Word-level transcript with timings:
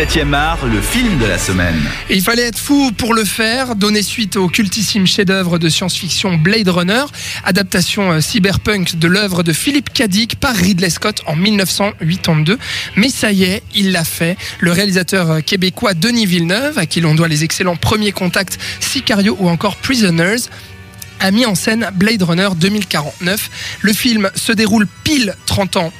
7e 0.00 0.32
art, 0.32 0.64
le 0.64 0.80
film 0.80 1.18
de 1.18 1.26
la 1.26 1.36
semaine. 1.36 1.78
Il 2.08 2.22
fallait 2.22 2.44
être 2.44 2.58
fou 2.58 2.90
pour 2.90 3.12
le 3.12 3.22
faire, 3.22 3.76
donner 3.76 4.02
suite 4.02 4.36
au 4.36 4.48
cultissime 4.48 5.06
chef-d'œuvre 5.06 5.58
de 5.58 5.68
science-fiction 5.68 6.38
Blade 6.38 6.70
Runner, 6.70 7.04
adaptation 7.44 8.10
euh, 8.10 8.20
cyberpunk 8.22 8.96
de 8.96 9.06
l'œuvre 9.08 9.42
de 9.42 9.52
Philippe 9.52 9.90
Dick 10.08 10.36
par 10.36 10.56
Ridley 10.56 10.88
Scott 10.88 11.20
en 11.26 11.36
1982. 11.36 12.58
Mais 12.96 13.10
ça 13.10 13.30
y 13.30 13.42
est, 13.42 13.62
il 13.74 13.92
l'a 13.92 14.04
fait. 14.04 14.38
Le 14.60 14.72
réalisateur 14.72 15.30
euh, 15.30 15.40
québécois 15.40 15.92
Denis 15.92 16.24
Villeneuve, 16.24 16.78
à 16.78 16.86
qui 16.86 17.02
l'on 17.02 17.14
doit 17.14 17.28
les 17.28 17.44
excellents 17.44 17.76
premiers 17.76 18.12
contacts 18.12 18.58
Sicario 18.80 19.36
ou 19.38 19.50
encore 19.50 19.76
Prisoners, 19.76 20.48
a 21.20 21.30
mis 21.30 21.44
en 21.44 21.54
scène 21.54 21.90
Blade 21.92 22.22
Runner 22.22 22.48
2049. 22.56 23.50
Le 23.82 23.92
film 23.92 24.30
se 24.34 24.52
déroule 24.52 24.86
pile 25.04 25.34
30 25.44 25.76
ans 25.76 25.92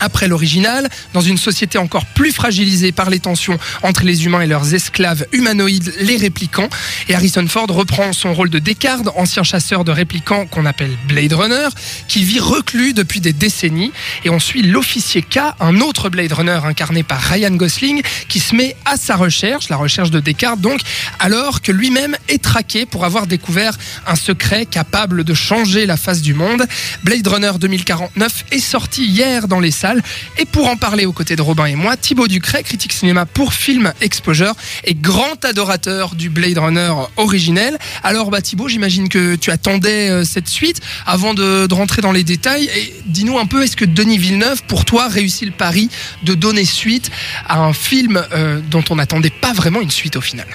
après 0.00 0.28
l'original, 0.28 0.88
dans 1.14 1.20
une 1.20 1.38
société 1.38 1.78
encore 1.78 2.06
plus 2.06 2.32
fragilisée 2.32 2.92
par 2.92 3.10
les 3.10 3.20
tensions 3.20 3.58
entre 3.82 4.04
les 4.04 4.24
humains 4.24 4.40
et 4.40 4.46
leurs 4.46 4.74
esclaves 4.74 5.26
humanoïdes, 5.32 5.92
les 6.00 6.16
réplicants. 6.16 6.68
Et 7.08 7.14
Harrison 7.14 7.46
Ford 7.46 7.66
reprend 7.68 8.12
son 8.12 8.34
rôle 8.34 8.50
de 8.50 8.58
Descartes, 8.58 9.08
ancien 9.16 9.42
chasseur 9.42 9.84
de 9.84 9.92
réplicants 9.92 10.46
qu'on 10.46 10.66
appelle 10.66 10.96
Blade 11.08 11.32
Runner, 11.32 11.68
qui 12.08 12.24
vit 12.24 12.40
reclus 12.40 12.92
depuis 12.92 13.20
des 13.20 13.32
décennies. 13.32 13.92
Et 14.24 14.30
on 14.30 14.40
suit 14.40 14.62
l'officier 14.62 15.22
K, 15.22 15.38
un 15.60 15.80
autre 15.80 16.08
Blade 16.08 16.32
Runner 16.32 16.60
incarné 16.64 17.02
par 17.02 17.20
Ryan 17.20 17.50
Gosling, 17.50 18.02
qui 18.28 18.40
se 18.40 18.54
met 18.54 18.76
à 18.84 18.96
sa 18.96 19.16
recherche, 19.16 19.68
la 19.68 19.76
recherche 19.76 20.10
de 20.10 20.20
Descartes 20.20 20.60
donc, 20.60 20.80
alors 21.18 21.60
que 21.60 21.72
lui-même 21.72 22.16
est 22.28 22.42
traqué 22.42 22.86
pour 22.86 23.04
avoir 23.04 23.26
découvert 23.26 23.76
un 24.06 24.16
secret 24.16 24.66
capable 24.66 25.24
de 25.24 25.34
changer 25.34 25.86
la 25.86 25.96
face 25.96 26.22
du 26.22 26.34
monde. 26.34 26.64
Blade 27.04 27.26
Runner 27.26 27.52
2049 27.58 28.44
est 28.50 28.58
sorti 28.58 29.04
hier 29.04 29.48
dans 29.48 29.60
les 29.60 29.70
salles 29.70 29.89
et 30.38 30.44
pour 30.44 30.68
en 30.68 30.76
parler 30.76 31.06
aux 31.06 31.12
côtés 31.12 31.36
de 31.36 31.42
Robin 31.42 31.66
et 31.66 31.74
moi, 31.74 31.96
Thibaut 31.96 32.28
Ducret, 32.28 32.62
critique 32.62 32.92
cinéma 32.92 33.26
pour 33.26 33.52
Film 33.52 33.92
Exposure 34.00 34.54
et 34.84 34.94
grand 34.94 35.44
adorateur 35.44 36.14
du 36.14 36.28
Blade 36.30 36.58
Runner 36.58 36.92
originel. 37.16 37.78
Alors 38.02 38.30
bah 38.30 38.40
Thibaut, 38.40 38.68
j'imagine 38.68 39.08
que 39.08 39.36
tu 39.36 39.50
attendais 39.50 40.10
euh, 40.10 40.24
cette 40.24 40.48
suite 40.48 40.80
avant 41.06 41.34
de, 41.34 41.72
rentrer 41.72 42.02
dans 42.02 42.12
les 42.12 42.24
détails. 42.24 42.70
Dis-nous 43.06 43.38
un 43.38 43.46
peu, 43.46 43.62
est-ce 43.62 43.76
que 43.76 43.84
Denis 43.84 44.18
Villeneuve, 44.18 44.62
pour 44.64 44.84
toi, 44.84 45.08
réussit 45.08 45.46
le 45.46 45.52
pari 45.52 45.88
de 46.22 46.34
donner 46.34 46.64
suite 46.64 47.10
à 47.48 47.60
un 47.60 47.72
film 47.72 48.22
euh, 48.32 48.60
dont 48.70 48.84
on 48.90 48.96
n'attendait 48.96 49.30
pas 49.30 49.52
vraiment 49.52 49.80
une 49.80 49.90
suite 49.90 50.16
au 50.16 50.20
final? 50.20 50.46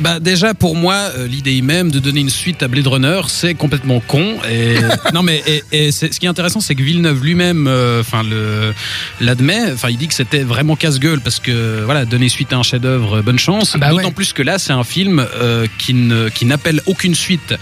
Bah 0.00 0.20
déjà 0.20 0.54
pour 0.54 0.76
moi 0.76 0.94
euh, 0.94 1.26
l'idée 1.26 1.60
même 1.62 1.90
de 1.90 1.98
donner 1.98 2.20
une 2.20 2.30
suite 2.30 2.62
à 2.62 2.68
Blade 2.68 2.86
Runner 2.86 3.20
c'est 3.28 3.54
complètement 3.54 4.00
con. 4.00 4.36
Et 4.50 4.76
non 5.14 5.22
mais 5.22 5.42
et, 5.72 5.92
ce 5.92 6.06
qui 6.06 6.26
est 6.26 6.28
intéressant 6.28 6.60
c'est 6.60 6.74
que 6.74 6.82
Villeneuve 6.82 7.22
lui-même 7.22 7.66
euh, 7.66 8.00
enfin 8.00 8.22
le 8.22 8.72
l'admet. 9.20 9.72
Enfin 9.72 9.90
il 9.90 9.96
dit 9.96 10.08
que 10.08 10.14
c'était 10.14 10.42
vraiment 10.42 10.76
casse-gueule 10.76 11.20
parce 11.20 11.40
que 11.40 11.82
voilà 11.84 12.04
donner 12.04 12.28
suite 12.28 12.52
à 12.52 12.56
un 12.56 12.62
chef-d'œuvre 12.62 13.22
bonne 13.22 13.38
chance. 13.38 13.76
Bah 13.76 13.90
d'autant 13.90 14.12
plus 14.12 14.32
que 14.32 14.42
là 14.42 14.58
c'est 14.58 14.72
un 14.72 14.84
film 14.84 15.24
euh, 15.34 15.66
qui 15.78 15.94
ne 15.94 16.28
qui 16.28 16.46
n'appelle 16.46 16.80
aucune 16.86 17.14
suite 17.14 17.54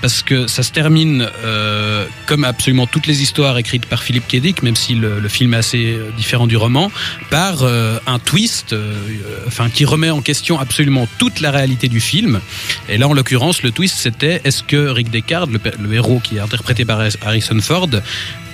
parce 0.00 0.22
que 0.22 0.46
ça 0.46 0.62
se 0.62 0.72
termine 0.72 1.28
comme 2.26 2.44
absolument 2.44 2.86
toutes 2.86 3.06
les 3.06 3.22
histoires 3.22 3.58
écrites 3.58 3.86
par 3.86 4.02
Philippe 4.02 4.28
K. 4.28 4.62
même 4.62 4.76
si 4.76 4.94
le, 4.94 5.20
le, 5.20 5.28
film 5.28 5.54
est 5.54 5.58
assez 5.58 5.98
différent 6.16 6.46
du 6.46 6.56
roman 6.56 6.90
par 7.30 7.64
un 7.64 8.18
twist 8.18 8.74
enfin 9.46 9.68
qui 9.70 9.84
remet 9.84 10.10
en 10.10 10.20
question 10.20 10.58
absolument 10.58 11.08
toute 11.18 11.40
la 11.40 11.50
réalité 11.58 11.88
du 11.88 12.00
film. 12.00 12.40
Et 12.88 12.98
là, 12.98 13.08
en 13.08 13.12
l'occurrence, 13.12 13.62
le 13.62 13.70
twist, 13.70 13.96
c'était 13.98 14.40
est-ce 14.44 14.62
que 14.62 14.88
Rick 14.88 15.10
Deckard, 15.10 15.46
le, 15.46 15.92
héros 15.92 16.20
qui 16.20 16.36
est 16.36 16.40
interprété 16.40 16.84
par 16.84 17.00
Harrison 17.22 17.60
Ford, 17.60 17.90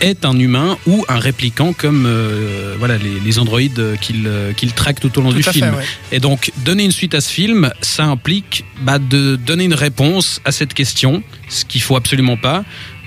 est 0.00 0.24
un 0.24 0.38
humain 0.38 0.76
ou 0.86 1.04
un 1.08 1.18
répliquant 1.18 1.72
comme 1.72 2.04
euh, 2.06 2.74
voilà 2.78 2.96
les, 2.98 3.38
androïdes 3.38 3.96
qu'il 4.00 4.28
qu'il 4.56 4.72
traque 4.72 5.00
tout 5.00 5.18
au 5.18 5.22
long 5.22 5.32
du 5.32 5.42
film. 5.42 5.74
Et 6.12 6.20
donc, 6.20 6.50
donner 6.64 6.84
une 6.84 6.92
suite 6.92 7.14
à 7.14 7.20
ce 7.20 7.30
film, 7.30 7.70
ça 7.80 8.04
implique 8.04 8.64
bah, 8.82 8.98
de 8.98 9.36
donner 9.36 9.64
une 9.64 9.74
réponse 9.74 10.40
à 10.44 10.52
cette 10.52 10.74
question, 10.74 11.22
ce 11.48 11.64
qu'il 11.64 11.82
faut 11.82 11.96
absolument 11.96 12.36
pas 12.36 12.64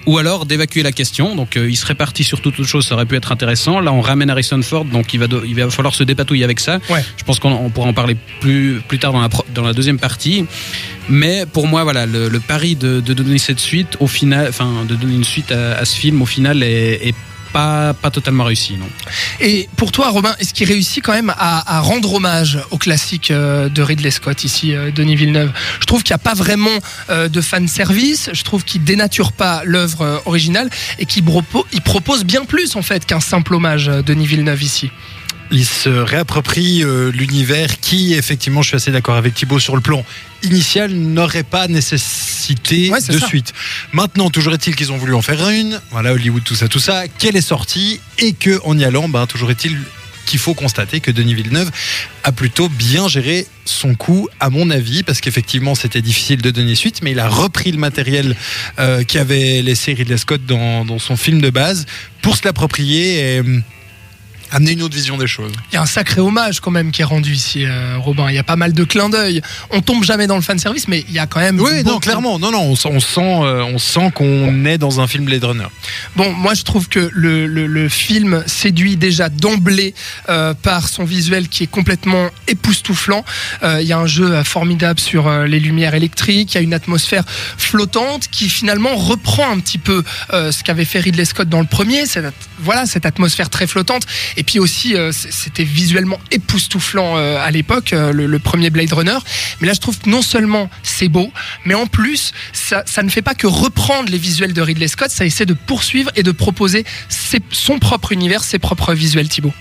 ou 0.08 0.18
alors 0.18 0.46
d'évacuer 0.46 0.82
la 0.82 0.92
question. 0.92 1.36
Donc 1.36 1.58
euh, 1.58 1.70
il 1.70 1.76
serait 1.76 1.94
parti 1.94 2.24
sur 2.24 2.42
toute 2.42 2.60
autre 2.60 2.68
chose, 2.68 2.88
ça 2.88 2.96
aurait 2.96 3.06
pu 3.06 3.16
être 3.16 3.32
intéressant. 3.32 3.80
Là, 3.80 3.94
on 3.94 4.02
ramène 4.02 4.30
Harrison 4.30 4.62
Ford, 4.64 4.86
donc 4.86 5.14
il 5.14 5.20
va, 5.20 5.28
il 5.46 5.56
va 5.56 5.70
falloir 5.70 5.94
se 5.94 6.04
dépatouiller 6.04 6.44
avec 6.44 6.60
ça. 6.60 6.80
Je 6.90 7.24
pense 7.24 7.40
qu'on 7.40 7.70
pourra 7.70 7.88
en 7.90 7.94
parler 7.94 8.16
plus, 8.40 8.82
plus 8.88 8.98
tard 8.98 9.14
dans 9.14 9.22
la, 9.22 9.30
dans 9.54 9.64
la 9.64 9.74
deuxième 9.74 10.00
partie. 10.00 10.46
Mais 11.10 11.46
pour 11.46 11.68
moi, 11.68 11.84
voilà, 11.84 12.06
le, 12.06 12.40
pari 12.40 12.76
de, 12.76 13.00
donner 13.00 13.38
cette 13.38 13.60
suite, 13.60 13.98
au 14.00 14.08
final, 14.08 14.48
enfin, 14.50 14.86
de 14.88 14.96
donner 14.96 15.16
une 15.16 15.24
suite 15.24 15.52
à, 15.52 15.86
ce 15.86 15.96
film, 15.96 16.22
au 16.22 16.26
final, 16.26 16.64
est, 16.64 17.08
est 17.08 17.16
pas, 17.48 17.94
pas 17.94 18.12
totalement 18.12 18.44
réussi, 18.44 18.76
non. 18.78 18.88
Et 19.40 19.70
pour 19.76 19.92
toi, 19.92 20.10
Robin, 20.10 20.36
est-ce 20.40 20.54
qu'il 20.54 20.68
réussit 20.68 21.04
quand 21.04 21.14
même 21.14 21.34
à, 21.38 21.80
rendre 21.82 22.14
hommage 22.14 22.60
au 22.72 22.78
classique 22.78 23.32
euh, 23.32 23.70
de 23.70 23.82
Ridley 23.82 24.12
Scott, 24.12 24.44
ici, 24.44 24.74
euh, 24.74 24.92
Denis 24.92 25.16
Villeneuve? 25.16 25.52
Je 25.80 25.86
trouve 25.86 26.04
qu'il 26.04 26.14
n'y 26.14 26.22
a 26.22 26.24
pas 26.24 26.34
vraiment 26.34 26.78
euh, 27.10 27.28
de 27.28 27.42
fan 27.42 27.68
service, 27.68 28.30
je 28.34 28.44
trouve 28.44 28.64
qu'il 28.64 28.84
dénature 28.84 29.32
pas 29.32 29.62
l'œuvre 29.66 30.22
originale 30.26 30.70
et 31.00 31.06
qu'il 31.06 31.24
propose 31.24 32.24
bien 32.24 32.46
plus, 32.46 32.76
en 32.76 32.82
fait, 32.82 33.06
qu'un 33.06 33.20
simple 33.20 33.56
hommage, 33.56 33.88
Denis 34.06 34.26
Villeneuve, 34.26 34.64
ici. 34.64 34.92
Il 35.50 35.66
se 35.66 35.90
réapproprie 35.90 36.84
l'univers 37.14 37.80
qui, 37.80 38.14
effectivement, 38.14 38.62
je 38.62 38.70
suis 38.70 38.76
assez 38.76 38.92
d'accord 38.92 39.16
avec 39.16 39.34
Thibaut 39.34 39.60
sur 39.60 39.76
le 39.76 39.82
plan 39.82 40.04
initial, 40.44 40.92
n'aurait 40.92 41.44
pas 41.44 41.68
de 42.56 43.20
suite. 43.20 43.54
Maintenant, 43.94 44.30
toujours 44.30 44.54
est-il 44.54 44.76
qu'ils 44.76 44.92
ont 44.92 44.98
voulu 44.98 45.14
en 45.14 45.22
faire 45.22 45.50
une. 45.50 45.80
Voilà, 45.92 46.14
Hollywood, 46.14 46.44
tout 46.44 46.56
ça, 46.56 46.68
tout 46.68 46.80
ça. 46.80 47.08
Qu'elle 47.08 47.36
est 47.36 47.42
sortie 47.42 48.00
et 48.20 48.34
que 48.34 48.60
en 48.64 48.78
y 48.78 48.84
allant, 48.84 49.10
ben, 49.10 49.26
toujours 49.28 49.52
est-il 49.52 49.78
qu'il 50.28 50.40
faut 50.40 50.54
constater 50.54 51.00
que 51.00 51.10
Denis 51.10 51.34
Villeneuve 51.34 51.72
a 52.24 52.32
plutôt 52.32 52.70
bien 52.70 53.08
géré 53.08 53.48
son 53.66 53.96
coup, 53.96 54.28
à 54.40 54.50
mon 54.50 54.70
avis, 54.70 55.02
parce 55.02 55.22
qu'effectivement 55.22 55.74
c'était 55.74 56.02
difficile 56.02 56.42
de 56.42 56.52
donner 56.52 56.76
suite, 56.76 57.02
mais 57.02 57.12
il 57.12 57.20
a 57.20 57.30
repris 57.30 57.72
le 57.72 57.78
matériel 57.78 58.36
euh, 58.78 59.04
qui 59.04 59.18
avait 59.18 59.62
laissé 59.62 59.94
Ridley 59.94 60.18
Scott 60.18 60.46
dans, 60.46 60.86
dans, 60.86 61.00
son 61.00 61.16
film 61.16 61.42
de 61.42 61.50
base 61.50 61.86
pour 62.22 62.36
se 62.36 62.44
l'approprier 62.44 63.38
et 63.38 63.42
amener 64.52 64.72
une 64.72 64.84
autre 64.84 64.96
vision 64.96 65.18
des 65.18 65.28
choses. 65.28 65.52
Il 65.72 65.76
y 65.76 65.78
a 65.78 65.82
un 65.82 65.86
sacré 65.86 66.22
hommage 66.22 66.60
quand 66.60 66.72
même 66.72 66.92
qui 66.92 67.02
est 67.02 67.06
rendu 67.06 67.34
ici, 67.34 67.66
euh, 67.66 67.98
Robin. 67.98 68.30
Il 68.30 68.36
y 68.36 68.40
a 68.40 68.44
pas 68.44 68.56
mal 68.56 68.74
de 68.74 68.84
clins 68.84 69.10
d'œil. 69.10 69.42
On 69.72 69.82
tombe 69.82 70.04
jamais 70.04 70.28
dans 70.28 70.36
le 70.36 70.42
fan 70.42 70.60
service, 70.60 70.88
mais 70.88 71.06
il 71.08 71.14
y 71.14 71.20
a 71.20 71.28
quand 71.28 71.40
même. 71.40 71.60
Oui, 71.60 71.84
non, 71.84 72.00
clairement, 72.00 72.40
non, 72.40 72.52
non, 72.52 72.62
on, 72.62 72.76
sent, 72.76 72.90
on 72.90 73.00
sent 73.00 73.20
euh, 73.20 74.10
qu'on 74.12 74.66
est 74.66 74.78
dans 74.78 75.00
un 75.00 75.08
film 75.08 75.26
Blade 75.26 75.44
Runner. 75.44 75.68
Bon, 76.16 76.32
moi 76.34 76.54
je 76.54 76.64
trouve 76.64 76.88
que 76.88 77.10
le, 77.14 77.46
le, 77.46 77.90
film 77.90 78.44
séduit 78.48 78.98
déjà 78.98 79.30
d'emblée 79.30 79.94
euh, 80.30 80.54
par 80.54 80.90
son 80.90 81.06
visuel 81.06 81.48
qui 81.48 81.64
est 81.64 81.68
complètement 81.68 82.30
époustouflant. 82.48 83.24
il 83.64 83.88
y 83.88 83.94
a 83.94 83.98
un 83.98 84.08
jeu 84.08 84.44
formidable 84.44 85.00
sur 85.00 85.30
les 85.30 85.60
lumières 85.60 85.96
électriques. 85.96 86.54
Il 86.54 86.56
y 86.56 86.60
a 86.60 86.62
une 86.62 86.74
atmosphère 86.74 87.24
flottante 87.58 88.28
qui 88.30 88.50
finalement 88.50 88.96
reprend 88.96 89.50
un 89.50 89.60
petit 89.60 89.78
peu 89.78 90.04
ce 90.32 90.64
qu'avait 90.64 90.86
fait 90.86 91.00
Ridley 91.00 91.26
Scott 91.26 91.48
dans 91.50 91.62
le 91.62 91.68
premier. 91.68 92.06
Cette, 92.06 92.34
voilà, 92.60 92.86
cette 92.86 93.06
atmosphère 93.06 93.50
très 93.50 93.68
flottante. 93.68 94.04
Et 94.36 94.44
puis 94.44 94.60
aussi, 94.60 94.96
euh, 94.96 95.12
c'était 95.12 95.64
visuellement 95.64 96.20
époustouflant 96.32 97.18
euh, 97.18 97.38
à 97.40 97.52
l'époque, 97.52 97.94
euh, 97.94 98.12
le, 98.12 98.40
premier 98.40 98.70
Blade 98.70 98.92
Runner. 98.94 99.18
Mais 99.60 99.68
là, 99.68 99.74
je 99.74 99.80
trouve 99.80 100.00
que 100.00 100.10
non 100.10 100.22
seulement 100.22 100.70
c'est 100.84 101.08
beau, 101.08 101.32
mais 101.66 101.74
en 101.74 101.88
plus, 101.88 102.34
ça, 102.54 102.84
ne 103.04 103.10
fait 103.10 103.22
pas 103.22 103.36
que 103.36 103.48
reprendre 103.48 104.10
les 104.10 104.18
visuels 104.18 104.54
de 104.54 104.62
Ridley 104.62 104.88
Scott, 104.88 105.10
ça 105.10 105.26
essaie 105.26 105.46
de 105.46 105.54
poursuivre 105.54 106.12
et 106.16 106.24
de 106.24 106.32
proposer 106.32 106.86
son 107.52 107.80
propre 107.80 108.12
univers, 108.12 108.44
ses 108.44 108.60
propres 108.60 108.94
visuels, 108.94 109.28
Thibaut. 109.28 109.54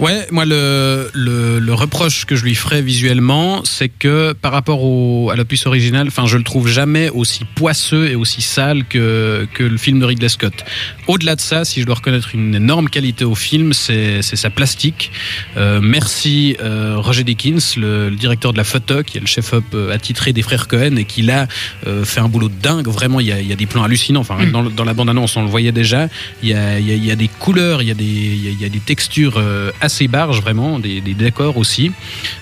Ouais, 0.00 0.28
moi 0.30 0.44
le, 0.44 1.10
le, 1.12 1.58
le, 1.58 1.74
reproche 1.74 2.24
que 2.24 2.36
je 2.36 2.44
lui 2.44 2.54
ferais 2.54 2.82
visuellement, 2.82 3.62
c'est 3.64 3.88
que 3.88 4.32
par 4.32 4.52
rapport 4.52 4.84
au, 4.84 5.30
à 5.30 5.36
l'opus 5.36 5.66
original, 5.66 6.06
enfin 6.06 6.26
je 6.26 6.36
le 6.36 6.44
trouve 6.44 6.68
jamais 6.68 7.10
aussi 7.10 7.44
poisseux 7.56 8.08
et 8.08 8.14
aussi 8.14 8.40
sale 8.40 8.84
que, 8.84 9.48
que 9.54 9.64
le 9.64 9.76
film 9.76 9.98
de 9.98 10.04
Ridley 10.04 10.28
Scott. 10.28 10.64
Au-delà 11.08 11.34
de 11.34 11.40
ça, 11.40 11.64
si 11.64 11.80
je 11.80 11.86
dois 11.86 11.96
reconnaître 11.96 12.34
une 12.34 12.54
énorme 12.54 12.88
qualité 12.88 13.24
au 13.24 13.34
film, 13.34 13.72
c'est 13.72 14.22
sa 14.22 14.50
plastique. 14.50 15.10
Euh, 15.56 15.80
merci 15.82 16.56
euh, 16.60 16.94
Roger 16.98 17.24
Dickens, 17.24 17.76
le, 17.76 18.08
le, 18.08 18.16
directeur 18.16 18.52
de 18.52 18.58
la 18.58 18.64
photo, 18.64 19.02
qui 19.02 19.18
est 19.18 19.20
le 19.20 19.26
chef-op 19.26 19.64
euh, 19.74 19.92
attitré 19.92 20.32
des 20.32 20.42
frères 20.42 20.68
Cohen 20.68 20.96
et 20.96 21.04
qui 21.04 21.22
là 21.22 21.48
euh, 21.86 22.04
fait 22.04 22.20
un 22.20 22.28
boulot 22.28 22.48
de 22.48 22.60
dingue. 22.62 22.86
Vraiment, 22.86 23.20
il 23.20 23.26
y 23.26 23.32
a, 23.32 23.40
il 23.40 23.48
y 23.48 23.52
a 23.52 23.56
des 23.56 23.66
plans 23.66 23.82
hallucinants. 23.82 24.20
Enfin, 24.20 24.36
mm. 24.36 24.50
dans, 24.52 24.62
dans, 24.62 24.84
la 24.84 24.94
bande-annonce, 24.94 25.36
on 25.36 25.42
le 25.42 25.48
voyait 25.48 25.72
déjà. 25.72 26.08
Il 26.42 26.48
y 26.48 26.54
a, 26.54 26.78
il 26.78 26.86
y 26.86 26.92
a, 26.92 26.94
y 26.94 27.10
a 27.10 27.16
des 27.16 27.28
couleurs, 27.28 27.82
il 27.82 27.88
y 27.88 27.90
a 27.90 27.94
des, 27.94 28.04
il 28.04 28.60
y 28.60 28.64
a, 28.64 28.68
des 28.68 28.80
textures 28.80 29.34
euh, 29.38 29.70
assez 29.88 30.06
barges 30.06 30.42
vraiment, 30.42 30.78
des, 30.78 31.00
décors 31.00 31.56
aussi. 31.56 31.92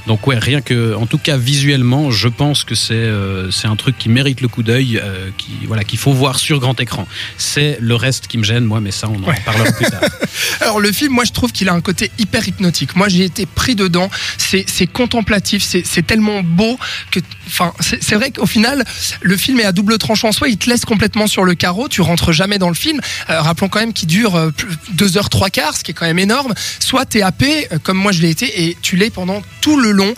Donc 0.08 0.26
ouais, 0.26 0.36
rien 0.36 0.60
que, 0.60 0.96
en 0.96 1.06
tout 1.06 1.18
cas 1.18 1.36
visuellement, 1.36 2.10
je 2.10 2.26
pense 2.26 2.64
que 2.64 2.74
c'est 2.74 2.94
euh, 2.94 3.52
c'est 3.52 3.68
un 3.68 3.76
truc 3.76 3.96
qui 3.96 4.08
mérite 4.08 4.40
le 4.40 4.48
coup 4.48 4.64
d'œil, 4.64 5.00
euh, 5.02 5.30
qui 5.38 5.52
voilà, 5.64 5.84
qu'il 5.84 6.00
faut 6.00 6.12
voir 6.12 6.40
sur 6.40 6.58
grand 6.58 6.78
écran. 6.80 7.06
C'est 7.38 7.78
le 7.80 7.94
reste 7.94 8.26
qui 8.26 8.36
me 8.36 8.42
gêne, 8.42 8.64
moi, 8.64 8.80
mais 8.80 8.90
ça 8.90 9.08
on 9.08 9.22
en 9.22 9.34
parlera 9.44 9.70
plus 9.70 9.86
tard. 9.86 10.00
Alors 10.60 10.80
le 10.80 10.90
film, 10.90 11.12
moi 11.12 11.22
je 11.24 11.30
trouve 11.30 11.52
qu'il 11.52 11.68
a 11.68 11.72
un 11.72 11.80
côté 11.80 12.10
hyper 12.18 12.46
hypnotique. 12.48 12.96
Moi 12.96 13.08
j'ai 13.08 13.24
été 13.24 13.46
pris 13.46 13.76
dedans. 13.76 14.10
C'est 14.38 14.86
contemplatif, 14.88 15.62
c'est 15.62 16.06
tellement 16.06 16.42
beau 16.42 16.78
que, 17.12 17.20
enfin, 17.46 17.72
c'est 17.80 18.16
vrai 18.16 18.32
qu'au 18.32 18.46
final, 18.46 18.84
le 19.22 19.36
film 19.36 19.60
est 19.60 19.64
à 19.64 19.72
double 19.72 19.98
tranchant. 19.98 20.32
Soit 20.32 20.48
il 20.48 20.58
te 20.58 20.68
laisse 20.68 20.84
complètement 20.84 21.28
sur 21.28 21.44
le 21.44 21.54
carreau, 21.54 21.88
tu 21.88 22.00
rentres 22.00 22.32
jamais 22.32 22.58
dans 22.58 22.68
le 22.68 22.74
film. 22.74 23.00
Euh, 23.30 23.40
rappelons 23.40 23.68
quand 23.68 23.80
même 23.80 23.92
qu'il 23.92 24.08
dure 24.08 24.50
deux 24.92 25.16
heures 25.16 25.30
trois 25.30 25.50
quarts, 25.50 25.76
ce 25.76 25.84
qui 25.84 25.92
est 25.92 25.94
quand 25.94 26.06
même 26.06 26.18
énorme. 26.18 26.54
Soit 26.80 27.06
tu 27.06 27.18
es 27.18 27.22
happé, 27.36 27.68
comme 27.82 27.98
moi 27.98 28.12
je 28.12 28.22
l'ai 28.22 28.30
été, 28.30 28.68
et 28.68 28.76
tu 28.80 28.96
l'es 28.96 29.10
pendant 29.10 29.42
tout 29.60 29.78
le 29.78 29.90
long. 29.90 30.14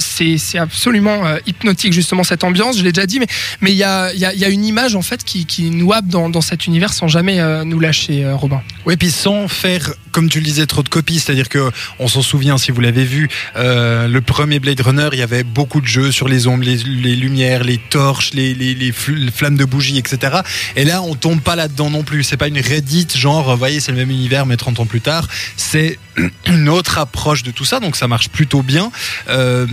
c'est 0.00 0.58
absolument 0.58 1.22
hypnotique 1.46 1.92
justement 1.92 2.24
cette 2.24 2.44
ambiance. 2.44 2.78
Je 2.78 2.82
l'ai 2.82 2.92
déjà 2.92 3.06
dit, 3.06 3.20
mais 3.60 3.72
il 3.72 3.76
y 3.76 3.84
a, 3.84 4.48
une 4.48 4.64
image 4.64 4.94
en 4.94 5.02
fait 5.02 5.24
qui, 5.24 5.70
nous 5.70 5.92
happe 5.92 6.06
dans, 6.06 6.40
cet 6.40 6.66
univers 6.66 6.92
sans 6.92 7.08
jamais 7.08 7.40
nous 7.64 7.80
lâcher, 7.80 8.30
Robin. 8.32 8.62
Oui, 8.84 8.96
puis 8.96 9.10
sans 9.10 9.48
faire, 9.48 9.92
comme 10.12 10.28
tu 10.28 10.38
le 10.38 10.44
disais, 10.44 10.66
trop 10.66 10.82
de 10.82 10.88
copies. 10.88 11.18
C'est-à-dire 11.18 11.48
que 11.48 11.70
on 11.98 12.08
s'en 12.08 12.22
souvient 12.22 12.58
si 12.58 12.70
vous 12.70 12.80
l'avez 12.80 13.04
vu, 13.04 13.28
le 13.54 14.18
premier 14.20 14.58
Blade 14.58 14.80
Runner, 14.80 15.08
il 15.12 15.18
y 15.18 15.22
avait 15.22 15.44
beaucoup 15.44 15.80
de 15.80 15.86
jeux 15.86 16.12
sur 16.12 16.28
les 16.28 16.46
ombres, 16.46 16.64
les, 16.64 17.16
lumières, 17.16 17.64
les 17.64 17.78
torches, 17.78 18.32
les, 18.34 18.92
flammes 19.34 19.56
de 19.56 19.64
bougies, 19.64 19.98
etc. 19.98 20.38
Et 20.76 20.84
là, 20.84 21.02
on 21.02 21.14
tombe 21.14 21.40
pas 21.40 21.56
là-dedans 21.56 21.90
non 21.90 22.02
plus. 22.02 22.22
C'est 22.22 22.36
pas 22.36 22.48
une 22.48 22.60
Reddit 22.60 23.08
genre, 23.14 23.50
vous 23.50 23.56
voyez, 23.58 23.80
c'est 23.80 23.92
le 23.92 23.98
même 23.98 24.10
univers, 24.10 24.46
mais 24.46 24.56
30 24.56 24.80
ans 24.80 24.86
plus 24.86 25.00
tard. 25.00 25.28
C'est 25.56 25.98
une 26.46 26.68
autre 26.68 26.98
approche 26.98 27.42
de 27.42 27.50
tout 27.50 27.64
ça, 27.64 27.80
donc 27.80 27.96
ça 27.96 28.08
marche 28.08 28.28
plutôt 28.28 28.62
bien. 28.62 28.90
Euh, 29.28 29.66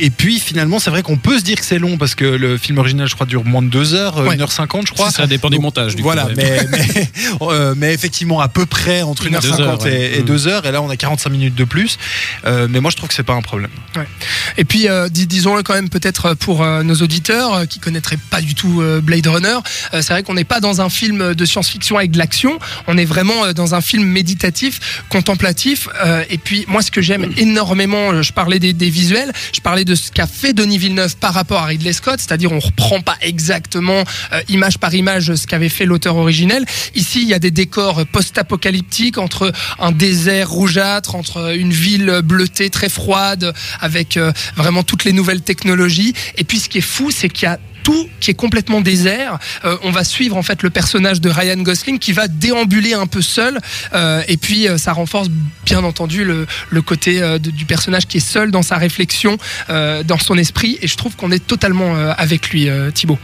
et 0.00 0.10
puis 0.10 0.40
finalement, 0.40 0.78
c'est 0.78 0.90
vrai 0.90 1.02
qu'on 1.02 1.16
peut 1.16 1.38
se 1.38 1.44
dire 1.44 1.58
que 1.58 1.64
c'est 1.64 1.78
long 1.78 1.96
parce 1.96 2.14
que 2.14 2.24
le 2.24 2.56
film 2.58 2.78
original, 2.78 3.08
je 3.08 3.14
crois, 3.14 3.26
dure 3.26 3.44
moins 3.44 3.62
de 3.62 3.68
2 3.68 3.94
heures, 3.94 4.24
1h50, 4.24 4.86
je 4.86 4.92
crois. 4.92 5.10
Ça 5.10 5.26
dépend 5.26 5.50
du 5.50 5.58
montage. 5.58 5.94
Du 5.94 6.02
voilà, 6.02 6.28
mais, 6.36 6.60
mais, 6.70 7.10
euh, 7.42 7.74
mais, 7.76 7.94
effectivement, 7.94 8.40
à 8.40 8.48
peu 8.48 8.66
près 8.66 9.02
entre 9.02 9.26
1h50 9.26 9.88
et, 9.88 10.22
2 10.22 10.48
heures, 10.48 10.66
et 10.66 10.72
là, 10.72 10.82
on 10.82 10.90
a 10.90 10.96
45 10.96 11.30
minutes 11.30 11.54
de 11.54 11.64
plus. 11.64 11.98
Euh, 12.44 12.66
mais 12.68 12.80
moi, 12.80 12.90
je 12.90 12.96
trouve 12.96 13.08
que 13.08 13.14
c'est 13.14 13.22
pas 13.22 13.34
un 13.34 13.42
problème. 13.42 13.70
Ouais. 13.96 14.08
Et 14.56 14.64
puis, 14.64 14.86
disons-le 15.10 15.62
quand 15.62 15.74
même, 15.74 15.88
peut-être 15.88 16.34
pour 16.34 16.64
nos 16.64 16.94
auditeurs 16.96 17.66
qui 17.68 17.78
connaîtraient 17.78 18.18
pas 18.30 18.40
du 18.40 18.54
tout 18.54 18.82
Blade 19.02 19.26
Runner, 19.26 19.58
c'est 19.92 20.10
vrai 20.10 20.22
qu'on 20.22 20.34
n'est 20.34 20.44
pas 20.44 20.60
dans 20.60 20.80
un 20.80 20.88
film 20.88 21.34
de 21.34 21.44
science-fiction 21.44 21.96
avec 21.96 22.10
de 22.10 22.18
l'action, 22.18 22.58
on 22.86 22.96
est 22.98 23.04
vraiment 23.04 23.52
dans 23.52 23.74
un 23.74 23.80
film 23.80 24.04
méditatif, 24.04 25.04
contemplatif 25.08 25.59
euh, 26.04 26.24
et 26.30 26.38
puis 26.38 26.64
moi, 26.68 26.82
ce 26.82 26.90
que 26.90 27.00
j'aime 27.00 27.30
énormément, 27.36 28.12
euh, 28.12 28.22
je 28.22 28.32
parlais 28.32 28.58
des, 28.58 28.90
visuels, 28.90 29.32
je 29.52 29.60
parlais 29.60 29.84
de 29.84 29.94
ce 29.94 30.10
qu'a 30.10 30.26
fait 30.26 30.52
Denis 30.52 30.78
Villeneuve 30.78 31.16
par 31.16 31.34
rapport 31.34 31.62
à 31.62 31.66
Ridley 31.66 31.92
Scott, 31.92 32.18
c'est-à-dire 32.18 32.52
on 32.52 32.58
reprend 32.58 33.00
pas 33.00 33.16
exactement 33.20 34.04
euh, 34.32 34.40
image 34.48 34.78
par 34.78 34.94
image 34.94 35.34
ce 35.34 35.46
qu'avait 35.46 35.68
fait 35.68 35.86
l'auteur 35.86 36.16
originel. 36.16 36.64
Ici, 36.94 37.22
il 37.22 37.28
y 37.28 37.34
a 37.34 37.38
des 37.38 37.50
décors 37.50 38.06
post-apocalyptiques 38.06 39.18
entre 39.18 39.52
un 39.78 39.92
désert 39.92 40.50
rougeâtre, 40.50 41.14
entre 41.14 41.54
une 41.56 41.72
ville 41.72 42.20
bleutée 42.24 42.70
très 42.70 42.88
froide, 42.88 43.52
avec 43.80 44.18
vraiment 44.56 44.82
toutes 44.82 45.04
les 45.04 45.12
nouvelles 45.12 45.42
technologies. 45.42 46.14
Et 46.36 46.44
puis, 46.44 46.58
ce 46.58 46.68
qui 46.68 46.78
est 46.78 46.82
fou, 46.82 47.10
c'est 47.10 47.28
qu'il 47.28 47.44
y 47.44 47.52
a 47.52 47.58
tout 47.82 48.08
qui 48.20 48.30
est 48.30 48.34
complètement 48.34 48.80
désert. 48.80 49.38
Euh, 49.64 49.76
on 49.82 49.90
va 49.90 50.04
suivre 50.04 50.36
en 50.36 50.42
fait 50.42 50.62
le 50.62 50.70
personnage 50.70 51.20
de 51.20 51.30
Ryan 51.30 51.56
Gosling 51.56 51.98
qui 51.98 52.12
va 52.12 52.28
déambuler 52.28 52.94
un 52.94 53.06
peu 53.06 53.22
seul. 53.22 53.58
Euh, 53.92 54.22
et 54.28 54.36
puis 54.36 54.68
euh, 54.68 54.78
ça 54.78 54.92
renforce 54.92 55.28
bien 55.64 55.84
entendu 55.84 56.24
le, 56.24 56.46
le 56.70 56.82
côté 56.82 57.20
du 57.38 57.64
personnage 57.64 58.06
qui 58.06 58.18
est 58.18 58.20
seul 58.20 58.50
dans 58.50 58.62
sa 58.62 58.76
réflexion, 58.76 59.36
dans 59.68 60.18
son 60.18 60.36
esprit. 60.36 60.78
Et 60.82 60.88
je 60.88 60.96
trouve 60.96 61.16
qu'on 61.16 61.30
est 61.30 61.44
totalement 61.44 61.94
avec 62.16 62.50
lui, 62.50 62.68
Thibaut. 62.94 63.18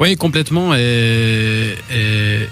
Oui, 0.00 0.16
complètement. 0.16 0.74
Et, 0.74 1.76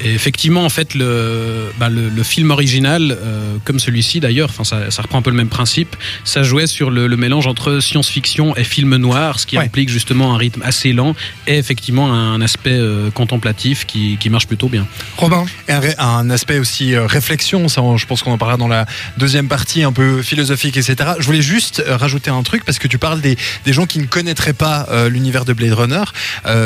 effectivement, 0.04 0.64
en 0.64 0.68
fait, 0.68 0.94
le, 0.94 1.70
bah, 1.78 1.88
le, 1.88 2.22
film 2.22 2.50
original, 2.50 3.16
euh, 3.18 3.56
comme 3.64 3.78
celui-ci 3.78 4.20
d'ailleurs, 4.20 4.50
enfin, 4.50 4.64
ça, 4.64 4.90
ça, 4.90 5.02
reprend 5.02 5.18
un 5.18 5.22
peu 5.22 5.30
le 5.30 5.36
même 5.36 5.48
principe. 5.48 5.96
Ça 6.24 6.42
jouait 6.42 6.66
sur 6.66 6.90
le, 6.90 7.08
mélange 7.16 7.46
entre 7.46 7.80
science-fiction 7.80 8.56
et 8.56 8.64
film 8.64 8.96
noir, 8.96 9.40
ce 9.40 9.46
qui 9.46 9.58
implique 9.58 9.88
justement 9.88 10.34
un 10.34 10.38
rythme 10.38 10.62
assez 10.62 10.92
lent 10.92 11.14
et 11.46 11.58
effectivement 11.58 12.12
un 12.12 12.40
aspect 12.40 12.70
euh, 12.72 13.10
contemplatif 13.10 13.84
qui, 13.84 14.16
qui, 14.18 14.30
marche 14.30 14.46
plutôt 14.46 14.68
bien. 14.68 14.86
Robin 15.16 15.44
un, 15.68 15.80
un, 15.98 16.30
aspect 16.30 16.58
aussi 16.58 16.94
euh, 16.94 17.06
réflexion, 17.06 17.68
ça, 17.68 17.82
je 17.96 18.06
pense 18.06 18.22
qu'on 18.22 18.32
en 18.32 18.38
parlera 18.38 18.56
dans 18.56 18.68
la 18.68 18.86
deuxième 19.18 19.48
partie, 19.48 19.82
un 19.82 19.92
peu 19.92 20.22
philosophique, 20.22 20.76
etc. 20.76 20.96
Je 21.18 21.26
voulais 21.26 21.42
juste 21.42 21.82
rajouter 21.86 22.30
un 22.30 22.42
truc 22.42 22.64
parce 22.64 22.78
que 22.78 22.88
tu 22.88 22.98
parles 22.98 23.20
des, 23.20 23.36
des 23.64 23.72
gens 23.72 23.86
qui 23.86 23.98
ne 23.98 24.06
connaîtraient 24.06 24.52
pas 24.52 24.86
l'univers 25.08 25.44
de 25.44 25.52
Blade 25.52 25.72
Runner. 25.72 26.04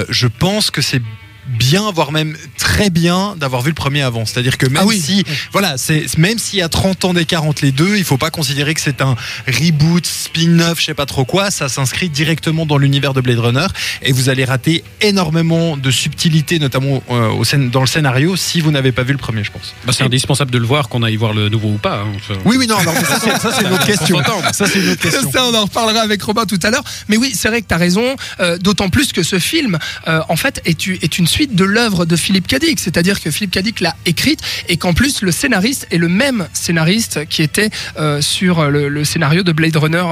je 0.09 0.27
pense 0.27 0.64
que 0.71 0.83
c'est 0.83 1.03
bien, 1.47 1.91
voire 1.93 2.13
même 2.13 2.37
très 2.59 2.91
bien 2.91 3.35
d'avoir 3.37 3.63
vu 3.63 3.71
le 3.71 3.75
premier 3.75 4.03
avant. 4.03 4.27
C'est-à-dire 4.27 4.59
que 4.59 4.67
même 4.67 4.85
ah 4.89 4.93
si, 4.95 5.25
voilà, 5.53 5.77
c'est 5.77 6.07
même 6.19 6.39
s'il 6.39 6.59
y 6.59 6.63
a 6.63 6.69
30 6.69 7.05
ans 7.05 7.15
d'écart 7.15 7.45
entre 7.45 7.65
les 7.65 7.73
deux, 7.73 7.97
il 7.97 8.05
faut 8.05 8.19
pas 8.19 8.31
considérer 8.31 8.75
que 8.75 8.81
c'est 8.81 9.01
un 9.01 9.17
reboot, 9.47 10.07
spin-off, 10.07 10.81
je 10.81 10.87
sais 10.87 10.95
pas 10.95 11.07
trop 11.07 11.25
quoi. 11.25 11.51
Ça 11.51 11.69
s'inscrit 11.69 12.09
directement 12.09 12.67
dans 12.67 12.79
l'univers 12.79 13.15
de 13.15 13.21
Blade 13.21 13.39
Runner 13.39 13.67
et 14.03 14.13
vous 14.13 14.29
allez 14.29 14.45
rater 14.45 14.85
énormément 15.01 15.77
de 15.77 15.91
subtilités, 15.91 16.59
notamment 16.59 17.03
euh, 17.11 17.29
au 17.29 17.45
dans 17.71 17.81
le 17.81 17.87
scénario, 17.87 18.37
si 18.37 18.61
vous 18.61 18.71
n'avez 18.71 18.93
pas 18.93 19.03
vu 19.03 19.13
le 19.13 19.19
premier, 19.19 19.45
je 19.45 19.53
pense. 19.53 19.75
Bah, 19.85 19.93
c'est 19.97 20.05
indispensable 20.05 20.51
de 20.51 20.59
le 20.59 20.67
voir, 20.67 20.89
qu'on 20.89 21.03
aille 21.03 21.17
voir 21.17 21.33
le 21.33 21.49
nouveau 21.49 21.69
ou 21.69 21.79
pas. 21.79 21.99
Hein, 21.99 22.35
oui, 22.45 22.57
oui, 22.59 22.67
non, 22.67 22.79
ça 22.81 23.53
c'est 23.53 23.65
une 23.65 23.73
autre 23.73 23.87
question. 23.87 24.23
ça 24.53 24.67
c'est 24.67 24.81
une 24.81 24.91
autre 24.91 25.03
question. 25.03 25.31
Ça, 25.31 25.45
on 25.47 25.55
en 25.55 25.65
reparlera 25.65 26.01
avec 26.01 26.23
Robin 26.23 26.47
tout 26.47 26.59
à 26.63 26.71
l'heure. 26.71 26.85
Mais 27.09 27.17
oui, 27.17 27.33
c'est 27.35 27.49
vrai 27.49 27.63
que 27.63 27.69
tu 27.69 27.75
as 27.75 27.79
raison, 27.79 28.17
euh, 28.41 28.59
d'autant 28.59 28.89
plus 28.89 29.13
que 29.13 29.23
ce 29.23 29.39
film, 29.39 29.79
euh, 30.09 30.21
en 30.29 30.37
fait, 30.37 30.61
est, 30.65 30.89
est 30.89 31.19
une 31.19 31.27
suite 31.35 31.57
de 31.57 31.65
l'œuvre 31.65 32.07
de 32.07 32.15
Philippe 32.15 32.47
Cadic, 32.47 32.79
c'est-à-dire 32.79 33.21
que 33.21 33.29
Philippe 33.29 33.51
Cadic 33.51 33.81
l'a 33.81 33.97
écrite 34.07 34.39
et 34.69 34.77
qu'en 34.77 34.95
plus 34.95 35.21
le 35.21 35.33
scénariste 35.33 35.89
est 35.91 35.99
le 35.99 36.09
même 36.09 36.47
scénariste 36.53 37.27
qui 37.29 37.43
était 37.43 37.71
euh, 37.99 38.21
sur 38.21 38.71
le, 38.71 39.03
scénario 39.03 39.43
de 39.43 39.51
Blade 39.51 39.75
Runner 39.75 40.05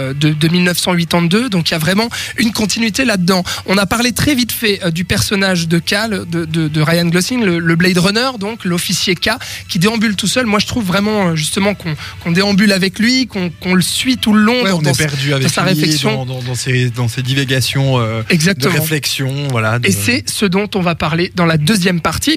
euh, 0.00 0.14
de, 0.14 0.48
1982. 0.48 1.50
Donc 1.50 1.68
il 1.68 1.72
y 1.72 1.74
a 1.74 1.78
vraiment 1.78 2.08
une 2.38 2.52
continuité 2.52 3.04
là-dedans. 3.04 3.44
On 3.66 3.76
a 3.76 3.84
parlé 3.84 4.12
très 4.12 4.34
vite 4.34 4.50
fait 4.50 4.80
euh, 4.82 4.90
du 4.90 5.04
personnage 5.04 5.68
de 5.68 5.78
Cal, 5.78 6.24
de, 6.26 6.80
Ryan 6.80 7.04
Gosling, 7.04 7.44
le, 7.44 7.76
Blade 7.76 7.98
Runner, 7.98 8.30
donc 8.40 8.64
l'officier 8.64 9.14
K, 9.14 9.32
qui 9.68 9.78
déambule 9.78 10.16
tout 10.16 10.26
seul. 10.26 10.46
Moi 10.46 10.58
je 10.58 10.66
trouve 10.66 10.86
vraiment 10.86 11.36
justement 11.36 11.74
qu'on 11.74 12.32
déambule 12.32 12.72
avec 12.72 12.98
lui, 12.98 13.26
qu'on 13.26 13.74
le 13.74 13.82
suit 13.82 14.16
tout 14.16 14.32
le 14.32 14.40
long 14.40 14.64
dans, 14.64 14.78
on 14.78 14.82
est 14.84 14.96
perdu 14.96 15.34
avec 15.34 15.50
sa 15.50 15.64
réflexion, 15.64 16.24
dans, 16.24 16.54
ses, 16.54 16.88
dans 16.88 17.08
ses 17.08 17.22
divégations 17.22 17.98
de 17.98 18.68
réflexion, 18.68 19.48
voilà. 19.50 19.78
Et 19.84 19.92
c'est 19.92 20.24
ce 20.30 20.46
dont 20.62 20.78
on 20.78 20.82
va 20.82 20.94
parler 20.94 21.32
dans 21.34 21.46
la 21.46 21.56
deuxième 21.56 22.00
partie. 22.00 22.30